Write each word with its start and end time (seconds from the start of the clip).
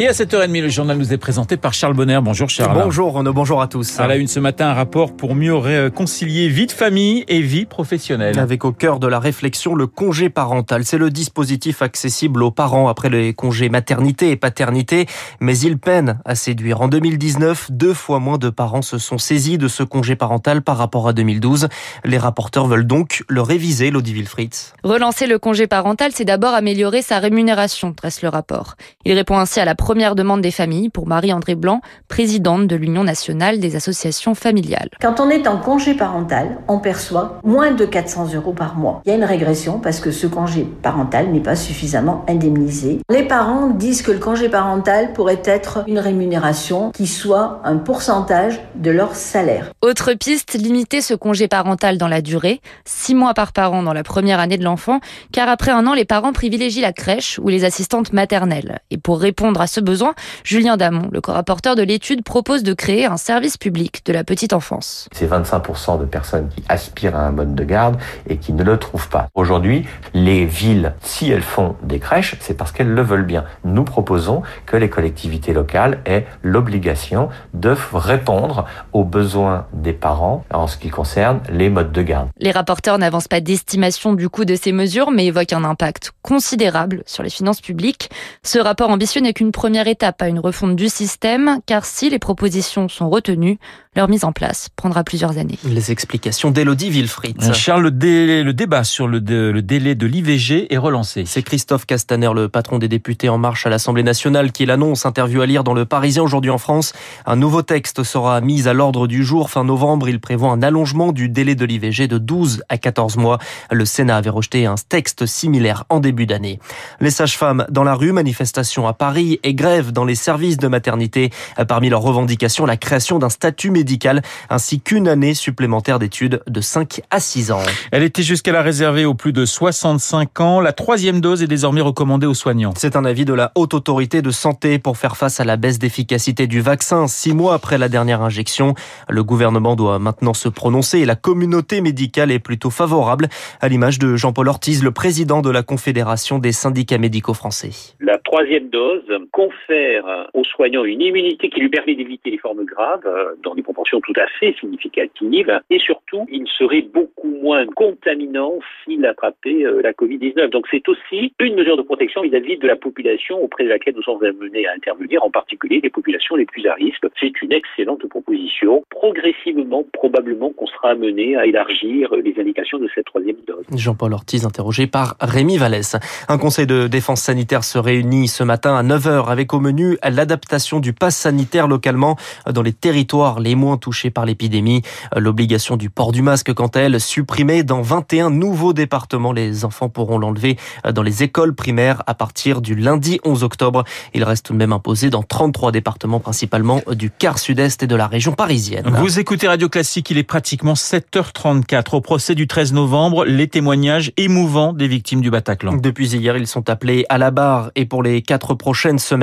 Et 0.00 0.06
à 0.06 0.12
7h30, 0.12 0.62
le 0.62 0.68
journal 0.68 0.96
nous 0.96 1.12
est 1.12 1.16
présenté 1.16 1.56
par 1.56 1.74
Charles 1.74 1.94
Bonner. 1.94 2.20
Bonjour 2.22 2.48
Charles. 2.48 2.80
Bonjour 2.80 3.12
Renaud, 3.14 3.32
bonjour 3.32 3.60
à 3.60 3.66
tous. 3.66 3.98
À 3.98 4.06
la 4.06 4.14
une 4.14 4.28
ce 4.28 4.38
matin, 4.38 4.68
un 4.68 4.74
rapport 4.74 5.16
pour 5.16 5.34
mieux 5.34 5.90
concilier 5.90 6.48
vie 6.48 6.68
de 6.68 6.72
famille 6.72 7.24
et 7.26 7.40
vie 7.40 7.64
professionnelle. 7.64 8.38
Avec 8.38 8.64
au 8.64 8.70
cœur 8.70 9.00
de 9.00 9.08
la 9.08 9.18
réflexion 9.18 9.74
le 9.74 9.88
congé 9.88 10.30
parental. 10.30 10.84
C'est 10.84 10.98
le 10.98 11.10
dispositif 11.10 11.82
accessible 11.82 12.44
aux 12.44 12.52
parents 12.52 12.86
après 12.86 13.10
les 13.10 13.34
congés 13.34 13.68
maternité 13.70 14.30
et 14.30 14.36
paternité, 14.36 15.06
mais 15.40 15.58
il 15.58 15.78
peine 15.78 16.20
à 16.24 16.36
séduire. 16.36 16.80
En 16.80 16.86
2019, 16.86 17.72
deux 17.72 17.92
fois 17.92 18.20
moins 18.20 18.38
de 18.38 18.50
parents 18.50 18.82
se 18.82 18.98
sont 18.98 19.18
saisis 19.18 19.58
de 19.58 19.66
ce 19.66 19.82
congé 19.82 20.14
parental 20.14 20.62
par 20.62 20.76
rapport 20.76 21.08
à 21.08 21.12
2012. 21.12 21.66
Les 22.04 22.18
rapporteurs 22.18 22.68
veulent 22.68 22.86
donc 22.86 23.24
le 23.26 23.42
réviser, 23.42 23.90
Lodi 23.90 24.14
Wilfried. 24.14 24.54
Relancer 24.84 25.26
le 25.26 25.40
congé 25.40 25.66
parental, 25.66 26.12
c'est 26.14 26.24
d'abord 26.24 26.54
améliorer 26.54 27.02
sa 27.02 27.18
rémunération, 27.18 27.92
dresse 27.96 28.22
le 28.22 28.28
rapport. 28.28 28.76
Il 29.04 29.14
répond 29.14 29.36
ainsi 29.36 29.58
à 29.58 29.64
la 29.64 29.74
première 29.88 30.14
demande 30.14 30.42
des 30.42 30.50
familles 30.50 30.90
pour 30.90 31.06
Marie-André 31.06 31.54
Blanc, 31.54 31.80
présidente 32.08 32.66
de 32.66 32.76
l'Union 32.76 33.04
nationale 33.04 33.58
des 33.58 33.74
associations 33.74 34.34
familiales. 34.34 34.90
Quand 35.00 35.18
on 35.18 35.30
est 35.30 35.48
en 35.48 35.56
congé 35.56 35.94
parental, 35.94 36.58
on 36.68 36.78
perçoit 36.78 37.40
moins 37.42 37.70
de 37.70 37.86
400 37.86 38.34
euros 38.34 38.52
par 38.52 38.76
mois. 38.76 39.00
Il 39.06 39.08
y 39.08 39.12
a 39.12 39.16
une 39.16 39.24
régression 39.24 39.78
parce 39.78 40.00
que 40.00 40.10
ce 40.10 40.26
congé 40.26 40.68
parental 40.82 41.30
n'est 41.32 41.40
pas 41.40 41.56
suffisamment 41.56 42.22
indemnisé. 42.28 42.98
Les 43.08 43.22
parents 43.22 43.70
disent 43.70 44.02
que 44.02 44.12
le 44.12 44.18
congé 44.18 44.50
parental 44.50 45.14
pourrait 45.14 45.40
être 45.46 45.84
une 45.86 46.00
rémunération 46.00 46.90
qui 46.90 47.06
soit 47.06 47.62
un 47.64 47.78
pourcentage 47.78 48.60
de 48.74 48.90
leur 48.90 49.14
salaire. 49.14 49.70
Autre 49.80 50.12
piste, 50.12 50.52
limiter 50.52 51.00
ce 51.00 51.14
congé 51.14 51.48
parental 51.48 51.96
dans 51.96 52.08
la 52.08 52.20
durée, 52.20 52.60
six 52.84 53.14
mois 53.14 53.32
par 53.32 53.54
parent 53.54 53.82
dans 53.82 53.94
la 53.94 54.02
première 54.02 54.38
année 54.38 54.58
de 54.58 54.64
l'enfant, 54.64 55.00
car 55.32 55.48
après 55.48 55.70
un 55.70 55.86
an, 55.86 55.94
les 55.94 56.04
parents 56.04 56.34
privilégient 56.34 56.82
la 56.82 56.92
crèche 56.92 57.40
ou 57.42 57.48
les 57.48 57.64
assistantes 57.64 58.12
maternelles. 58.12 58.80
Et 58.90 58.98
pour 58.98 59.18
répondre 59.18 59.62
à 59.62 59.66
ce 59.66 59.77
besoin, 59.80 60.14
Julien 60.44 60.76
Damon, 60.76 61.08
le 61.12 61.20
co-rapporteur 61.20 61.76
de 61.76 61.82
l'étude, 61.82 62.22
propose 62.22 62.62
de 62.62 62.72
créer 62.72 63.06
un 63.06 63.16
service 63.16 63.56
public 63.56 64.02
de 64.04 64.12
la 64.12 64.24
petite 64.24 64.52
enfance. 64.52 65.08
C'est 65.12 65.30
25% 65.30 66.00
de 66.00 66.04
personnes 66.04 66.48
qui 66.48 66.62
aspirent 66.68 67.16
à 67.16 67.20
un 67.20 67.30
mode 67.30 67.54
de 67.54 67.64
garde 67.64 67.96
et 68.28 68.36
qui 68.38 68.52
ne 68.52 68.62
le 68.62 68.76
trouvent 68.78 69.08
pas. 69.08 69.28
Aujourd'hui, 69.34 69.86
les 70.14 70.44
villes, 70.44 70.94
si 71.02 71.30
elles 71.30 71.42
font 71.42 71.76
des 71.82 71.98
crèches, 71.98 72.36
c'est 72.40 72.54
parce 72.54 72.72
qu'elles 72.72 72.92
le 72.92 73.02
veulent 73.02 73.24
bien. 73.24 73.44
Nous 73.64 73.84
proposons 73.84 74.42
que 74.66 74.76
les 74.76 74.90
collectivités 74.90 75.52
locales 75.52 76.00
aient 76.06 76.26
l'obligation 76.42 77.28
de 77.54 77.74
répondre 77.92 78.66
aux 78.92 79.04
besoins 79.04 79.66
des 79.72 79.92
parents 79.92 80.44
en 80.52 80.66
ce 80.66 80.76
qui 80.76 80.90
concerne 80.90 81.40
les 81.50 81.70
modes 81.70 81.92
de 81.92 82.02
garde. 82.02 82.28
Les 82.38 82.50
rapporteurs 82.50 82.98
n'avancent 82.98 83.28
pas 83.28 83.40
d'estimation 83.40 84.14
du 84.14 84.28
coût 84.28 84.44
de 84.44 84.54
ces 84.54 84.72
mesures, 84.72 85.10
mais 85.10 85.26
évoquent 85.26 85.52
un 85.52 85.64
impact 85.64 86.12
considérable 86.22 87.02
sur 87.06 87.22
les 87.22 87.30
finances 87.30 87.60
publiques. 87.60 88.10
Ce 88.42 88.58
rapport 88.58 88.90
ambitieux 88.90 89.20
n'est 89.20 89.32
qu'une 89.32 89.52
première 89.52 89.67
étape 89.74 90.22
à 90.22 90.28
une 90.28 90.38
refonte 90.38 90.76
du 90.76 90.88
système, 90.88 91.60
car 91.66 91.84
si 91.84 92.10
les 92.10 92.18
propositions 92.18 92.88
sont 92.88 93.08
retenues, 93.10 93.58
leur 93.96 94.08
mise 94.08 94.24
en 94.24 94.32
place 94.32 94.68
prendra 94.76 95.02
plusieurs 95.02 95.38
anlies. 95.38 95.58
Les 95.64 95.90
explications 95.90 96.50
d'Elodie 96.50 96.90
Wilfried. 96.90 97.52
Charles, 97.52 97.82
le, 97.82 97.90
délai, 97.90 98.42
le 98.44 98.52
débat 98.52 98.84
sur 98.84 99.08
le, 99.08 99.18
le 99.18 99.62
délai 99.62 99.94
de 99.94 100.06
l'IVG 100.06 100.72
est 100.72 100.78
relancé. 100.78 101.24
C'est 101.26 101.42
Christophe 101.42 101.84
Castaner, 101.84 102.30
le 102.32 102.48
patron 102.48 102.78
des 102.78 102.86
députés 102.86 103.28
En 103.28 103.38
Marche 103.38 103.66
à 103.66 103.70
l'Assemblée 103.70 104.04
nationale, 104.04 104.52
qui 104.52 104.66
l'annonce. 104.66 105.04
Interview 105.04 105.40
à 105.40 105.46
lire 105.46 105.64
dans 105.64 105.74
Le 105.74 105.84
Parisien 105.84 106.22
aujourd'hui 106.22 106.50
en 106.50 106.58
France. 106.58 106.92
Un 107.26 107.36
nouveau 107.36 107.62
texte 107.62 108.04
sera 108.04 108.40
mis 108.40 108.68
à 108.68 108.72
l'ordre 108.72 109.08
du 109.08 109.24
jour. 109.24 109.50
Fin 109.50 109.64
novembre, 109.64 110.08
il 110.08 110.20
prévoit 110.20 110.52
un 110.52 110.62
allongement 110.62 111.10
du 111.10 111.28
délai 111.28 111.56
de 111.56 111.64
l'IVG 111.64 112.06
de 112.06 112.18
12 112.18 112.62
à 112.68 112.78
14 112.78 113.16
mois. 113.16 113.38
Le 113.70 113.84
Sénat 113.84 114.16
avait 114.16 114.30
rejeté 114.30 114.66
un 114.66 114.76
texte 114.88 115.26
similaire 115.26 115.84
en 115.88 115.98
début 115.98 116.26
d'année. 116.26 116.60
Les 117.00 117.10
sages-femmes 117.10 117.66
dans 117.68 117.84
la 117.84 117.94
rue, 117.94 118.12
manifestation 118.12 118.86
à 118.86 118.92
Paris 118.92 119.40
et 119.42 119.54
grève 119.58 119.92
dans 119.92 120.06
les 120.06 120.14
services 120.14 120.56
de 120.56 120.68
maternité. 120.68 121.30
Parmi 121.68 121.90
leurs 121.90 122.00
revendications, 122.00 122.64
la 122.64 122.78
création 122.78 123.18
d'un 123.18 123.28
statut 123.28 123.70
médical 123.70 124.22
ainsi 124.48 124.80
qu'une 124.80 125.08
année 125.08 125.34
supplémentaire 125.34 125.98
d'études 125.98 126.40
de 126.46 126.60
5 126.62 127.02
à 127.10 127.20
6 127.20 127.52
ans. 127.52 127.60
Elle 127.92 128.04
était 128.04 128.22
jusqu'à 128.22 128.52
la 128.52 128.62
réservée 128.62 129.04
aux 129.04 129.14
plus 129.14 129.32
de 129.32 129.44
65 129.44 130.40
ans. 130.40 130.60
La 130.60 130.72
troisième 130.72 131.20
dose 131.20 131.42
est 131.42 131.48
désormais 131.48 131.80
recommandée 131.80 132.26
aux 132.26 132.34
soignants. 132.34 132.72
C'est 132.76 132.96
un 132.96 133.04
avis 133.04 133.24
de 133.24 133.34
la 133.34 133.52
Haute 133.56 133.74
Autorité 133.74 134.22
de 134.22 134.30
Santé 134.30 134.78
pour 134.78 134.96
faire 134.96 135.16
face 135.16 135.40
à 135.40 135.44
la 135.44 135.56
baisse 135.56 135.78
d'efficacité 135.78 136.46
du 136.46 136.60
vaccin 136.60 137.06
six 137.08 137.34
mois 137.34 137.54
après 137.54 137.76
la 137.76 137.88
dernière 137.88 138.22
injection. 138.22 138.74
Le 139.08 139.24
gouvernement 139.24 139.74
doit 139.74 139.98
maintenant 139.98 140.34
se 140.34 140.48
prononcer 140.48 141.00
et 141.00 141.04
la 141.04 141.16
communauté 141.16 141.80
médicale 141.80 142.30
est 142.30 142.38
plutôt 142.38 142.70
favorable, 142.70 143.28
à 143.60 143.68
l'image 143.68 143.98
de 143.98 144.16
Jean-Paul 144.16 144.48
Ortiz, 144.48 144.84
le 144.84 144.92
président 144.92 145.42
de 145.42 145.50
la 145.50 145.62
Confédération 145.62 146.38
des 146.38 146.52
syndicats 146.52 146.98
médicaux 146.98 147.34
français. 147.34 147.70
La 148.00 148.18
troisième 148.18 148.68
dose 148.70 149.02
confère 149.48 150.28
aux 150.34 150.44
soignants 150.44 150.84
une 150.84 151.00
immunité 151.00 151.48
qui 151.48 151.60
lui 151.60 151.68
permet 151.68 151.94
d'éviter 151.94 152.30
les 152.30 152.38
formes 152.38 152.64
graves 152.64 153.06
euh, 153.06 153.34
dans 153.42 153.54
des 153.54 153.62
proportions 153.62 154.00
tout 154.00 154.12
à 154.16 154.26
fait 154.38 154.54
significatives 154.60 155.60
et 155.70 155.78
surtout 155.78 156.26
il 156.30 156.46
serait 156.46 156.82
beaucoup 156.82 157.28
moins 157.42 157.66
contaminant 157.66 158.58
s'il 158.84 159.04
attrapait 159.06 159.64
euh, 159.64 159.80
la 159.82 159.92
Covid-19. 159.92 160.50
Donc 160.50 160.66
c'est 160.70 160.86
aussi 160.88 161.32
une 161.40 161.54
mesure 161.54 161.76
de 161.76 161.82
protection 161.82 162.22
vis-à-vis 162.22 162.58
de 162.58 162.66
la 162.66 162.76
population 162.76 163.42
auprès 163.42 163.64
de 163.64 163.68
laquelle 163.68 163.94
nous 163.96 164.02
sommes 164.02 164.22
amenés 164.24 164.66
à 164.66 164.72
intervenir, 164.72 165.24
en 165.24 165.30
particulier 165.30 165.80
les 165.82 165.90
populations 165.90 166.36
les 166.36 166.46
plus 166.46 166.66
à 166.66 166.74
risque. 166.74 167.04
C'est 167.20 167.40
une 167.42 167.52
excellente 167.52 168.06
proposition. 168.08 168.84
Progressivement, 168.90 169.84
probablement 169.92 170.50
qu'on 170.50 170.66
sera 170.66 170.90
amené 170.90 171.36
à 171.36 171.46
élargir 171.46 172.14
les 172.14 172.34
indications 172.38 172.78
de 172.78 172.88
cette 172.94 173.06
troisième 173.06 173.36
dose. 173.46 173.64
Jean-Paul 173.74 174.12
Ortiz 174.12 174.44
interrogé 174.44 174.86
par 174.86 175.16
Rémi 175.20 175.56
Vallès. 175.56 175.96
Un 176.28 176.38
conseil 176.38 176.66
de 176.66 176.86
défense 176.86 177.22
sanitaire 177.22 177.64
se 177.64 177.78
réunit 177.78 178.28
ce 178.28 178.42
matin 178.42 178.76
à 178.76 178.82
9h 178.82 179.27
avec 179.30 179.54
au 179.54 179.60
menu 179.60 179.98
l'adaptation 180.02 180.80
du 180.80 180.92
pass 180.92 181.16
sanitaire 181.16 181.68
localement 181.68 182.16
dans 182.50 182.62
les 182.62 182.72
territoires 182.72 183.40
les 183.40 183.54
moins 183.54 183.76
touchés 183.76 184.10
par 184.10 184.24
l'épidémie. 184.24 184.82
L'obligation 185.16 185.76
du 185.76 185.90
port 185.90 186.12
du 186.12 186.22
masque, 186.22 186.52
quant 186.52 186.66
à 186.68 186.80
elle, 186.80 187.00
supprimée 187.00 187.62
dans 187.62 187.82
21 187.82 188.30
nouveaux 188.30 188.72
départements. 188.72 189.32
Les 189.32 189.64
enfants 189.64 189.88
pourront 189.88 190.18
l'enlever 190.18 190.56
dans 190.92 191.02
les 191.02 191.22
écoles 191.22 191.54
primaires 191.54 192.02
à 192.06 192.14
partir 192.14 192.60
du 192.60 192.74
lundi 192.74 193.20
11 193.24 193.44
octobre. 193.44 193.84
Il 194.14 194.24
reste 194.24 194.46
tout 194.46 194.52
de 194.52 194.58
même 194.58 194.72
imposé 194.72 195.10
dans 195.10 195.22
33 195.22 195.72
départements, 195.72 196.20
principalement 196.20 196.80
du 196.92 197.10
quart 197.10 197.38
sud-est 197.38 197.82
et 197.82 197.86
de 197.86 197.96
la 197.96 198.06
région 198.06 198.32
parisienne. 198.32 198.90
Vous 198.98 199.18
écoutez 199.18 199.48
Radio 199.48 199.68
Classique, 199.68 200.10
il 200.10 200.18
est 200.18 200.22
pratiquement 200.22 200.74
7h34. 200.74 201.96
Au 201.96 202.00
procès 202.00 202.34
du 202.34 202.46
13 202.46 202.72
novembre, 202.72 203.24
les 203.24 203.48
témoignages 203.48 204.12
émouvants 204.16 204.72
des 204.72 204.88
victimes 204.88 205.20
du 205.20 205.30
Bataclan. 205.30 205.76
Depuis 205.76 206.14
hier, 206.14 206.36
ils 206.36 206.46
sont 206.46 206.70
appelés 206.70 207.04
à 207.08 207.18
la 207.18 207.30
barre 207.30 207.70
et 207.74 207.84
pour 207.84 208.02
les 208.02 208.22
quatre 208.22 208.54
prochaines 208.54 208.98
semaines, 208.98 209.17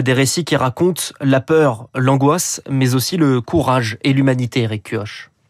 des 0.00 0.12
récits 0.12 0.44
qui 0.44 0.56
racontent 0.56 1.02
la 1.20 1.40
peur, 1.40 1.88
l'angoisse, 1.94 2.62
mais 2.68 2.94
aussi 2.94 3.16
le 3.16 3.40
courage 3.40 3.98
et 4.02 4.12
l'humanité, 4.12 4.62
Eric. 4.62 4.94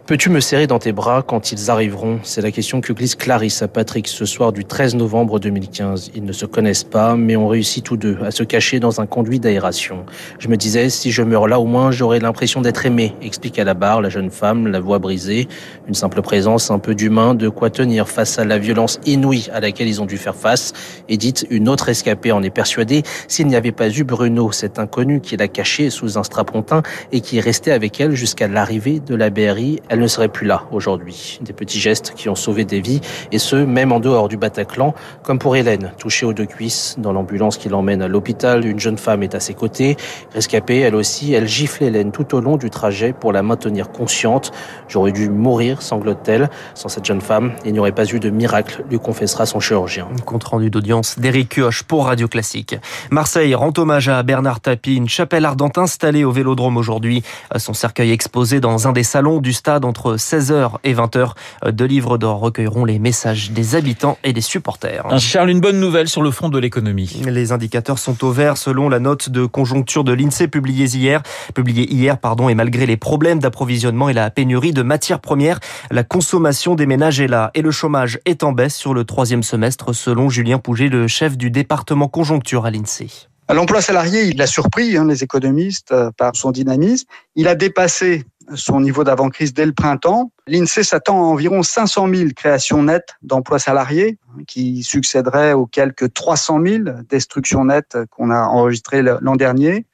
Peux-tu 0.09 0.31
me 0.31 0.41
serrer 0.41 0.67
dans 0.67 0.79
tes 0.79 0.93
bras 0.93 1.23
quand 1.23 1.53
ils 1.53 1.71
arriveront? 1.71 2.21
C'est 2.23 2.41
la 2.41 2.51
question 2.51 2.81
que 2.81 2.95
glisse 2.95 3.15
Clarisse 3.15 3.61
à 3.61 3.69
Patrick 3.69 4.09
ce 4.09 4.25
soir 4.25 4.55
du 4.55 4.65
13 4.65 4.95
novembre 4.95 5.39
2015. 5.39 6.13
Ils 6.15 6.25
ne 6.25 6.33
se 6.33 6.47
connaissent 6.47 6.83
pas, 6.83 7.15
mais 7.15 7.37
ont 7.37 7.47
réussi 7.47 7.83
tous 7.83 7.99
deux 7.99 8.17
à 8.25 8.31
se 8.31 8.43
cacher 8.43 8.81
dans 8.81 9.03
un 9.03 9.07
conduit 9.07 9.39
d'aération. 9.39 10.07
Je 10.39 10.49
me 10.49 10.57
disais, 10.57 10.89
si 10.89 11.11
je 11.11 11.23
meurs 11.23 11.47
là, 11.47 11.61
au 11.61 11.67
moins 11.67 11.91
j'aurai 11.91 12.21
l'impression 12.21 12.63
d'être 12.63 12.87
aimé, 12.87 13.15
explique 13.21 13.59
à 13.59 13.65
la 13.65 13.75
barre 13.75 14.01
la 14.01 14.09
jeune 14.09 14.31
femme, 14.31 14.67
la 14.69 14.81
voix 14.81 14.99
brisée. 14.99 15.47
Une 15.89 15.93
simple 15.93 16.23
présence, 16.23 16.71
un 16.71 16.79
peu 16.79 16.95
d'humain, 16.95 17.35
de 17.35 17.51
quoi 17.51 17.69
tenir 17.69 18.09
face 18.09 18.39
à 18.39 18.47
la 18.47 18.57
violence 18.57 19.01
inouïe 19.05 19.51
à 19.53 19.61
laquelle 19.61 19.89
ils 19.89 20.01
ont 20.01 20.07
dû 20.07 20.17
faire 20.17 20.37
face. 20.37 20.73
Edith, 21.11 21.47
une 21.51 21.69
autre 21.69 21.91
escapée, 21.91 22.33
en 22.33 22.43
est 22.43 22.49
persuadée. 22.49 23.03
S'il 23.27 23.47
n'y 23.47 23.57
avait 23.57 23.73
pas 23.73 23.91
eu 23.91 24.05
Bruno, 24.05 24.53
cet 24.53 24.79
inconnu 24.79 25.21
qui 25.21 25.37
l'a 25.37 25.49
caché 25.49 25.91
sous 25.91 26.17
un 26.17 26.23
strapontin 26.23 26.83
et 27.13 27.21
qui 27.21 27.37
est 27.37 27.43
resté 27.43 27.73
avec 27.73 28.01
elle 28.01 28.15
jusqu'à 28.15 28.49
l'arrivée 28.49 29.01
de 29.01 29.15
la 29.15 29.29
BRI, 29.29 29.81
ne 30.01 30.07
serait 30.07 30.29
plus 30.29 30.47
là 30.47 30.65
aujourd'hui. 30.73 31.39
Des 31.43 31.53
petits 31.53 31.81
gestes 31.81 32.13
qui 32.17 32.29
ont 32.29 32.35
sauvé 32.35 32.65
des 32.65 32.81
vies, 32.81 33.01
et 33.33 33.39
ce, 33.39 33.57
même 33.57 33.93
en 33.93 34.01
dehors 34.01 34.29
du 34.29 34.37
Bataclan, 34.37 34.95
comme 35.23 35.39
pour 35.39 35.57
Hélène, 35.57 35.93
touchée 35.99 36.27
aux 36.27 36.33
deux 36.33 36.47
cuisses. 36.47 36.97
Dans 36.99 37.13
l'ambulance 37.13 37.57
qui 37.59 37.69
l'emmène 37.69 38.03
à 38.03 38.09
l'hôpital, 38.09 38.65
une 38.65 38.79
jeune 38.79 38.99
femme 38.99 39.23
est 39.23 39.35
à 39.35 39.41
ses 39.41 39.55
côtés. 39.55 39.97
Rescapée, 40.35 40.81
elle 40.81 40.95
aussi, 40.95 41.33
elle 41.33 41.49
gifle 41.49 41.85
Hélène 41.85 42.13
tout 42.13 42.35
au 42.35 42.41
long 42.41 42.57
du 42.57 42.71
trajet 42.71 43.13
pour 43.13 43.33
la 43.33 43.43
maintenir 43.43 43.91
consciente. 43.91 44.53
J'aurais 44.89 45.13
dû 45.13 45.29
mourir, 45.29 45.83
sanglote-t-elle. 45.83 46.51
Sans 46.75 46.89
cette 46.89 47.05
jeune 47.05 47.21
femme, 47.21 47.53
il 47.65 47.73
n'y 47.73 47.79
aurait 47.79 47.93
pas 47.93 48.07
eu 48.07 48.21
de 48.21 48.31
miracle, 48.31 48.85
lui 48.91 48.99
confessera 48.99 49.47
son 49.47 49.61
chirurgien. 49.61 50.09
Compte 50.25 50.45
rendu 50.45 50.71
d'audience 50.71 51.19
d'Éric 51.19 51.55
Kioch 51.55 51.83
pour 51.83 52.07
Radio 52.07 52.29
Classique. 52.29 52.77
Marseille 53.11 53.55
rend 53.55 53.73
hommage 53.77 54.09
à 54.09 54.23
Bernard 54.23 54.61
Tapie, 54.61 54.97
une 54.97 55.09
chapelle 55.09 55.45
ardente 55.45 55.79
installée 55.79 56.25
au 56.25 56.31
Vélodrome 56.31 56.77
aujourd'hui. 56.77 57.23
Son 57.57 57.75
cercueil 57.75 58.13
exposé 58.13 58.61
dans 58.61 58.89
un 58.89 58.93
des 58.93 59.03
salons 59.03 59.41
du 59.41 59.53
stade 59.53 59.85
entre 59.89 60.17
16h 60.17 60.77
et 60.85 60.95
20h. 60.95 61.33
Deux 61.71 61.85
livres 61.85 62.19
d'or 62.19 62.39
recueilleront 62.39 62.85
les 62.85 62.99
messages 62.99 63.51
des 63.51 63.75
habitants 63.75 64.19
et 64.23 64.33
des 64.33 64.41
supporters. 64.41 65.05
Charles, 65.19 65.51
une 65.51 65.61
bonne 65.61 65.81
nouvelle 65.81 66.09
sur 66.09 66.23
le 66.23 66.31
front 66.31 66.49
de 66.49 66.59
l'économie. 66.59 67.23
Les 67.27 67.53
indicateurs 67.53 67.99
sont 67.99 68.25
au 68.25 68.31
vert 68.31 68.57
selon 68.57 68.89
la 68.89 69.01
note 69.01 69.31
de 69.31 69.47
conjoncture 69.47 70.05
de 70.05 70.13
l'INSEE 70.13 70.49
publiée 70.49 70.87
hier, 70.87 71.23
publiée 71.55 71.93
hier 71.93 72.19
pardon, 72.19 72.49
et 72.49 72.55
malgré 72.55 72.87
les 72.87 72.97
problèmes 72.97 73.39
d'approvisionnement 73.39 74.09
et 74.09 74.13
la 74.13 74.31
pénurie 74.31 74.73
de 74.73 74.83
matières 74.83 75.21
premières, 75.21 75.59
la 75.91 76.05
consommation 76.05 76.75
des 76.75 76.87
ménages 76.87 77.21
est 77.21 77.29
là 77.29 77.51
et 77.55 77.63
le 77.63 77.71
chômage 77.71 78.21
est 78.25 78.45
en 78.45 78.53
baisse 78.53 78.77
sur 78.77 78.95
le 78.95 79.05
troisième 79.05 79.43
semestre 79.43 79.95
selon 79.95 80.29
Julien 80.29 80.59
Pouget, 80.59 80.89
le 80.89 81.09
chef 81.09 81.37
du 81.37 81.51
département 81.51 82.09
conjoncture 82.09 82.67
à 82.67 82.71
l'INSEE. 82.71 83.29
L'emploi 83.51 83.81
salarié, 83.81 84.25
il 84.25 84.43
a 84.43 84.47
surpris 84.47 84.97
hein, 84.97 85.07
les 85.07 85.23
économistes 85.25 85.93
euh, 85.93 86.11
par 86.17 86.37
son 86.37 86.51
dynamisme. 86.51 87.07
Il 87.35 87.49
a 87.49 87.55
dépassé 87.55 88.25
son 88.55 88.81
niveau 88.81 89.05
d'avant-crise 89.05 89.53
dès 89.53 89.67
le 89.67 89.73
printemps. 89.73 90.33
L'INSEE 90.47 90.83
s'attend 90.83 91.19
à 91.19 91.27
environ 91.27 91.63
500 91.63 92.09
000 92.13 92.31
créations 92.35 92.83
nettes 92.83 93.17
d'emplois 93.23 93.59
salariés, 93.59 94.19
hein, 94.31 94.43
qui 94.47 94.83
succéderaient 94.83 95.53
aux 95.53 95.67
quelques 95.67 96.13
300 96.13 96.61
000 96.65 96.85
destructions 97.09 97.65
nettes 97.65 97.97
qu'on 98.11 98.31
a 98.31 98.43
enregistrées 98.43 99.03
l'an 99.03 99.37
dernier. 99.37 99.87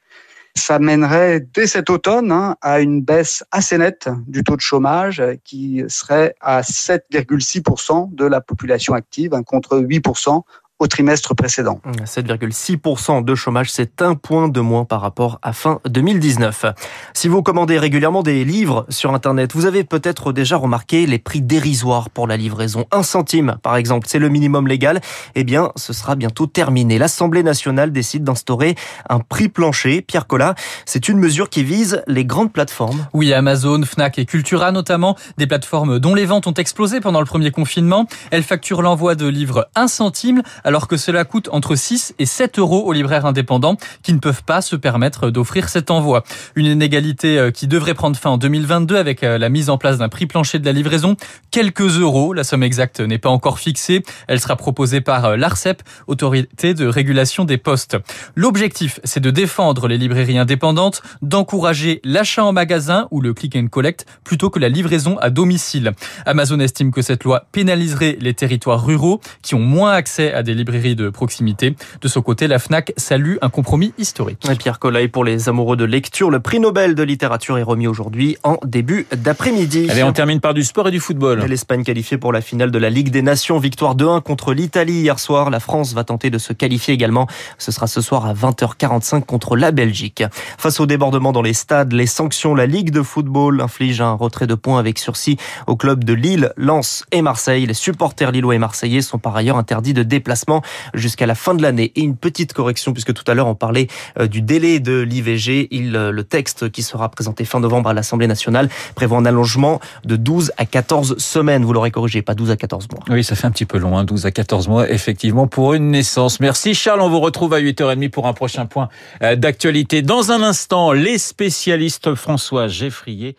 Ça 0.57 0.79
mènerait 0.79 1.41
dès 1.41 1.67
cet 1.67 1.89
automne 1.89 2.31
hein, 2.31 2.55
à 2.61 2.79
une 2.79 3.01
baisse 3.01 3.43
assez 3.51 3.77
nette 3.77 4.09
du 4.25 4.43
taux 4.43 4.55
de 4.55 4.61
chômage 4.61 5.21
qui 5.43 5.83
serait 5.89 6.33
à 6.39 6.61
7,6% 6.61 8.15
de 8.15 8.25
la 8.25 8.39
population 8.39 8.93
active 8.93 9.31
contre 9.45 9.77
8% 9.77 10.43
au 10.79 10.87
trimestre 10.87 11.33
précédent. 11.35 11.79
7,6% 12.03 13.23
de 13.23 13.35
chômage, 13.35 13.71
c'est 13.71 14.01
un 14.01 14.15
point 14.15 14.49
de 14.49 14.59
moins 14.59 14.83
par 14.83 14.99
rapport 14.99 15.39
à 15.41 15.53
fin 15.53 15.79
2019. 15.85 16.65
Si 17.13 17.29
vous 17.29 17.41
commandez 17.41 17.79
régulièrement 17.79 18.23
des 18.23 18.43
livres 18.43 18.85
sur 18.89 19.13
Internet, 19.13 19.53
vous 19.53 19.65
avez 19.65 19.85
peut-être 19.85 20.33
déjà 20.33 20.57
remarqué 20.57 21.05
les 21.05 21.17
prix 21.17 21.41
dérisoires 21.41 22.09
pour 22.09 22.27
la 22.27 22.35
livraison. 22.35 22.85
Un 22.91 23.03
centime, 23.03 23.55
par 23.63 23.77
exemple, 23.77 24.07
c'est 24.09 24.19
le 24.19 24.27
minimum 24.27 24.67
légal. 24.67 24.99
Eh 25.35 25.45
bien, 25.45 25.71
ce 25.77 25.93
sera 25.93 26.15
bientôt 26.15 26.45
terminé. 26.45 26.97
L'Assemblée 26.97 27.43
nationale 27.43 27.93
décide 27.93 28.25
d'instaurer 28.25 28.75
un 29.09 29.19
prix 29.19 29.47
plancher. 29.47 30.01
Pierre 30.01 30.27
Collat, 30.27 30.55
c'est 30.85 31.07
une 31.07 31.19
mesure 31.19 31.49
qui 31.49 31.63
vise 31.63 32.03
les 32.07 32.25
grandes 32.25 32.51
plateformes. 32.51 33.07
Oui, 33.13 33.31
Amazon, 33.33 33.81
Fnac 33.83 34.19
et 34.19 34.25
Cultura 34.25 34.73
notamment, 34.73 35.15
des 35.37 35.47
plateformes 35.47 35.99
dont 35.99 36.15
les 36.15 36.25
ventes 36.25 36.47
ont 36.47 36.53
explosé 36.53 36.99
pendant 36.99 37.21
le 37.21 37.25
premier 37.25 37.51
confinement. 37.51 38.07
Elles 38.31 38.43
facturent 38.43 38.81
l'envoi 38.81 39.15
de 39.15 39.27
livres 39.27 39.69
un 39.75 39.87
centime 39.87 40.43
alors 40.65 40.87
que 40.89 40.97
cela 40.97 41.23
coûte 41.23 41.47
entre 41.51 41.75
6 41.75 42.15
et 42.19 42.25
7 42.25 42.59
euros 42.59 42.83
aux 42.85 42.91
libraires 42.91 43.25
indépendants 43.25 43.77
qui 44.03 44.11
ne 44.13 44.19
peuvent 44.19 44.43
pas 44.43 44.61
se 44.61 44.75
permettre 44.75 45.29
d'offrir 45.29 45.69
cet 45.69 45.91
envoi. 45.91 46.23
Une 46.55 46.65
inégalité 46.65 47.37
euh, 47.37 47.51
qui 47.51 47.67
devrait 47.67 47.93
prendre 47.93 48.17
fin 48.17 48.31
en 48.31 48.37
2022 48.37 48.97
avec 48.97 49.23
euh, 49.23 49.37
la 49.37 49.49
mise 49.49 49.69
en 49.69 49.77
place 49.77 49.99
d'un 49.99 50.09
prix 50.09 50.25
plancher 50.25 50.59
de 50.59 50.65
la 50.65 50.71
livraison. 50.71 51.15
Quelques 51.51 51.99
euros, 51.99 52.33
la 52.33 52.43
somme 52.43 52.63
exacte 52.63 52.99
n'est 52.99 53.19
pas 53.19 53.29
encore 53.29 53.59
fixée. 53.59 54.03
Elle 54.27 54.39
sera 54.41 54.55
proposée 54.55 55.01
par 55.01 55.25
euh, 55.25 55.37
l'ARCEP, 55.37 55.83
autorité 56.07 56.73
de 56.73 56.87
régulation 56.87 57.45
des 57.45 57.57
postes. 57.57 57.97
L'objectif, 58.35 58.99
c'est 59.03 59.19
de 59.19 59.29
défendre 59.29 59.87
les 59.87 59.99
librairies 59.99 60.39
indépendantes, 60.39 61.03
d'encourager 61.21 62.01
l'achat 62.03 62.43
en 62.43 62.53
magasin 62.53 63.07
ou 63.11 63.21
le 63.21 63.35
click 63.35 63.55
and 63.55 63.67
collect 63.67 64.07
plutôt 64.23 64.49
que 64.49 64.59
la 64.59 64.69
livraison 64.69 65.17
à 65.19 65.29
domicile. 65.29 65.91
Amazon 66.25 66.59
estime 66.59 66.91
que 66.91 67.03
cette 67.03 67.23
loi 67.23 67.45
pénaliserait 67.51 68.17
les 68.19 68.33
territoires 68.33 68.83
ruraux 68.83 69.21
qui 69.43 69.53
ont 69.53 69.59
moins 69.59 69.91
accès 69.91 70.33
à 70.33 70.41
des 70.41 70.54
librairies 70.55 70.95
de 70.95 71.09
proximité. 71.09 71.75
De 72.01 72.07
son 72.07 72.21
côté, 72.21 72.47
la 72.47 72.59
FNAC 72.59 72.93
salue 72.97 73.35
un 73.41 73.49
compromis 73.49 73.93
historique. 73.97 74.47
Pierre 74.57 74.79
Collet, 74.79 75.07
pour 75.07 75.23
les 75.23 75.49
amoureux 75.49 75.77
de 75.77 75.85
lecture, 75.85 76.29
le 76.31 76.39
prix 76.39 76.59
Nobel 76.59 76.95
de 76.95 77.03
littérature 77.03 77.57
est 77.57 77.63
remis 77.63 77.87
aujourd'hui 77.87 78.37
en 78.43 78.57
début 78.65 79.07
d'après-midi. 79.15 79.87
Allez, 79.89 80.03
on 80.03 80.13
termine 80.13 80.39
par 80.39 80.53
du 80.53 80.63
sport 80.63 80.87
et 80.87 80.91
du 80.91 80.99
football. 80.99 81.45
L'Espagne 81.45 81.83
qualifiée 81.83 82.17
pour 82.17 82.31
la 82.31 82.41
finale 82.41 82.71
de 82.71 82.77
la 82.77 82.89
Ligue 82.89 83.09
des 83.09 83.21
Nations, 83.21 83.59
victoire 83.59 83.95
2-1 83.95 84.21
contre 84.21 84.53
l'Italie 84.53 85.01
hier 85.01 85.19
soir. 85.19 85.49
La 85.49 85.59
France 85.59 85.93
va 85.93 86.03
tenter 86.03 86.29
de 86.29 86.37
se 86.37 86.53
qualifier 86.53 86.93
également. 86.93 87.27
Ce 87.57 87.71
sera 87.71 87.87
ce 87.87 88.01
soir 88.01 88.25
à 88.25 88.33
20h45 88.33 89.25
contre 89.25 89.55
la 89.57 89.71
Belgique. 89.71 90.23
Face 90.57 90.79
au 90.79 90.85
débordement 90.85 91.31
dans 91.31 91.41
les 91.41 91.53
stades, 91.53 91.93
les 91.93 92.07
sanctions, 92.07 92.55
la 92.55 92.65
Ligue 92.65 92.91
de 92.91 93.01
football 93.01 93.61
inflige 93.61 94.01
un 94.01 94.13
retrait 94.13 94.47
de 94.47 94.55
points 94.55 94.79
avec 94.79 94.99
sursis 94.99 95.37
au 95.67 95.75
club 95.75 96.03
de 96.03 96.13
Lille, 96.13 96.51
Lens 96.57 97.03
et 97.11 97.21
Marseille. 97.21 97.65
Les 97.65 97.73
supporters 97.73 98.31
lillois 98.31 98.55
et 98.55 98.59
marseillais 98.59 99.01
sont 99.01 99.17
par 99.17 99.35
ailleurs 99.35 99.57
interdits 99.57 99.93
de 99.93 100.03
déplacement 100.03 100.44
jusqu'à 100.93 101.25
la 101.25 101.35
fin 101.35 101.53
de 101.53 101.61
l'année. 101.61 101.91
Et 101.95 102.01
une 102.01 102.17
petite 102.17 102.53
correction, 102.53 102.93
puisque 102.93 103.13
tout 103.13 103.23
à 103.27 103.33
l'heure 103.33 103.47
on 103.47 103.55
parlait 103.55 103.87
euh, 104.19 104.27
du 104.27 104.41
délai 104.41 104.79
de 104.79 104.99
l'IVG. 104.99 105.69
Euh, 105.71 106.11
le 106.11 106.23
texte 106.23 106.69
qui 106.69 106.83
sera 106.83 107.09
présenté 107.09 107.45
fin 107.45 107.59
novembre 107.59 107.89
à 107.89 107.93
l'Assemblée 107.93 108.27
nationale 108.27 108.69
prévoit 108.95 109.17
un 109.17 109.25
allongement 109.25 109.79
de 110.05 110.15
12 110.15 110.51
à 110.57 110.65
14 110.65 111.17
semaines. 111.17 111.63
Vous 111.63 111.73
l'aurez 111.73 111.91
corrigé, 111.91 112.21
pas 112.21 112.35
12 112.35 112.51
à 112.51 112.57
14 112.57 112.87
mois. 112.91 113.03
Oui, 113.09 113.23
ça 113.23 113.35
fait 113.35 113.47
un 113.47 113.51
petit 113.51 113.65
peu 113.65 113.77
long, 113.77 114.03
12 114.03 114.25
hein, 114.25 114.27
à 114.27 114.31
14 114.31 114.67
mois, 114.67 114.89
effectivement, 114.89 115.47
pour 115.47 115.73
une 115.73 115.91
naissance. 115.91 116.39
Merci 116.39 116.73
Charles, 116.73 117.01
on 117.01 117.09
vous 117.09 117.19
retrouve 117.19 117.53
à 117.53 117.59
8h30 117.59 118.09
pour 118.09 118.27
un 118.27 118.33
prochain 118.33 118.65
point 118.65 118.89
euh, 119.21 119.35
d'actualité. 119.35 120.01
Dans 120.01 120.31
un 120.31 120.41
instant, 120.41 120.91
les 120.91 121.17
spécialistes 121.17 122.15
François 122.15 122.67
Geffrier 122.67 123.35